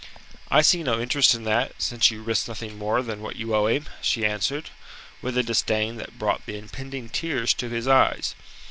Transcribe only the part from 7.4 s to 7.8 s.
to